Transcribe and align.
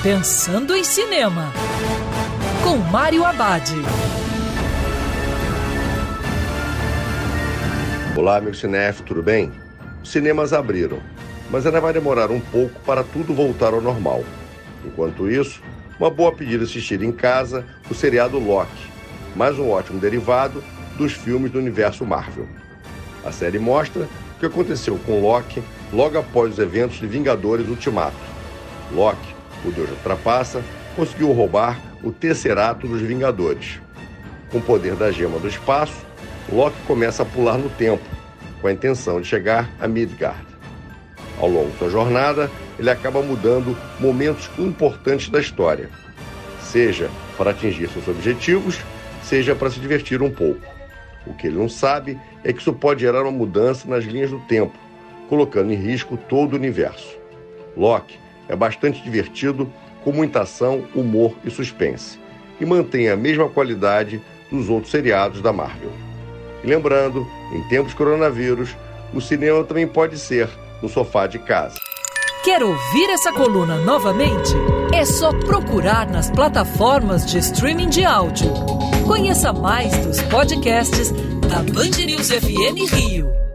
Pensando 0.00 0.76
em 0.76 0.84
Cinema, 0.84 1.52
com 2.62 2.76
Mário 2.76 3.24
Abad. 3.24 3.68
Olá, 8.16 8.36
amigo 8.36 8.54
cinef, 8.54 9.02
tudo 9.02 9.24
bem? 9.24 9.50
Os 10.00 10.12
cinemas 10.12 10.52
abriram, 10.52 11.00
mas 11.50 11.66
ainda 11.66 11.80
vai 11.80 11.92
demorar 11.92 12.30
um 12.30 12.38
pouco 12.38 12.78
para 12.86 13.02
tudo 13.02 13.34
voltar 13.34 13.74
ao 13.74 13.80
normal. 13.80 14.22
Enquanto 14.84 15.28
isso, 15.28 15.60
uma 15.98 16.10
boa 16.10 16.30
pedida 16.30 16.62
assistir 16.62 17.02
em 17.02 17.10
casa 17.10 17.66
o 17.90 17.94
seriado 17.94 18.38
Loki, 18.38 18.88
mais 19.34 19.58
um 19.58 19.68
ótimo 19.68 19.98
derivado 19.98 20.62
dos 20.96 21.12
filmes 21.12 21.50
do 21.50 21.58
universo 21.58 22.06
Marvel. 22.06 22.46
A 23.24 23.32
série 23.32 23.58
mostra 23.58 24.02
o 24.04 24.38
que 24.38 24.46
aconteceu 24.46 24.96
com 25.04 25.20
Loki 25.20 25.60
logo 25.92 26.16
após 26.16 26.52
os 26.52 26.58
eventos 26.60 27.00
de 27.00 27.06
Vingadores 27.08 27.66
Ultimato. 27.66 28.14
Loki 28.92 29.37
o 29.64 29.70
deus 29.70 29.90
da 29.90 29.96
trapaça, 29.96 30.62
conseguiu 30.94 31.32
roubar 31.32 31.80
o 32.02 32.10
Tesserato 32.10 32.86
dos 32.86 33.00
Vingadores. 33.00 33.80
Com 34.50 34.58
o 34.58 34.62
poder 34.62 34.94
da 34.94 35.10
gema 35.10 35.38
do 35.38 35.48
espaço, 35.48 36.06
Loki 36.50 36.76
começa 36.86 37.22
a 37.22 37.26
pular 37.26 37.58
no 37.58 37.68
tempo, 37.70 38.04
com 38.60 38.68
a 38.68 38.72
intenção 38.72 39.20
de 39.20 39.26
chegar 39.26 39.68
a 39.80 39.86
Midgard. 39.86 40.46
Ao 41.38 41.48
longo 41.48 41.70
da 41.78 41.88
jornada, 41.88 42.50
ele 42.78 42.90
acaba 42.90 43.22
mudando 43.22 43.76
momentos 44.00 44.50
importantes 44.58 45.28
da 45.28 45.40
história, 45.40 45.88
seja 46.60 47.10
para 47.36 47.50
atingir 47.50 47.88
seus 47.88 48.08
objetivos, 48.08 48.80
seja 49.22 49.54
para 49.54 49.70
se 49.70 49.78
divertir 49.78 50.22
um 50.22 50.30
pouco. 50.30 50.66
O 51.26 51.34
que 51.34 51.46
ele 51.46 51.58
não 51.58 51.68
sabe 51.68 52.18
é 52.42 52.52
que 52.52 52.60
isso 52.60 52.72
pode 52.72 53.02
gerar 53.02 53.22
uma 53.22 53.30
mudança 53.30 53.86
nas 53.86 54.04
linhas 54.04 54.30
do 54.30 54.40
tempo, 54.40 54.74
colocando 55.28 55.72
em 55.72 55.76
risco 55.76 56.16
todo 56.16 56.54
o 56.54 56.56
universo. 56.56 57.16
Loki 57.76 58.18
é 58.48 58.56
bastante 58.56 59.02
divertido, 59.02 59.70
com 60.02 60.12
muita 60.12 60.42
ação, 60.42 60.84
humor 60.94 61.34
e 61.44 61.50
suspense, 61.50 62.18
e 62.60 62.64
mantém 62.64 63.08
a 63.08 63.16
mesma 63.16 63.48
qualidade 63.48 64.22
dos 64.50 64.68
outros 64.68 64.90
seriados 64.90 65.40
da 65.40 65.52
Marvel. 65.52 65.92
E 66.62 66.66
lembrando, 66.66 67.26
em 67.52 67.62
tempos 67.68 67.94
coronavírus, 67.94 68.74
o 69.12 69.20
cinema 69.20 69.62
também 69.64 69.86
pode 69.86 70.18
ser 70.18 70.48
no 70.82 70.88
sofá 70.88 71.26
de 71.26 71.38
casa. 71.38 71.76
Quer 72.44 72.62
ouvir 72.62 73.10
essa 73.10 73.32
coluna 73.32 73.76
novamente? 73.78 74.54
É 74.94 75.04
só 75.04 75.32
procurar 75.32 76.08
nas 76.08 76.30
plataformas 76.30 77.26
de 77.26 77.38
streaming 77.38 77.88
de 77.88 78.04
áudio. 78.04 78.52
Conheça 79.06 79.52
mais 79.52 79.94
dos 80.06 80.20
podcasts 80.22 81.10
da 81.48 81.58
Band 81.58 82.04
News 82.06 82.30
FM 82.30 82.92
Rio. 82.92 83.47